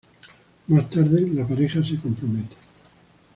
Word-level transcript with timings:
Más 0.69 0.89
tarde 0.89 1.29
la 1.31 1.47
pareja 1.47 1.83
se 1.85 1.99
compromete. 1.99 2.55